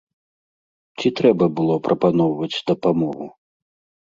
Ці 1.01 1.11
трэба 1.19 1.45
было 1.59 1.75
прапаноўваць 1.89 2.63
дапамогу? 2.73 3.25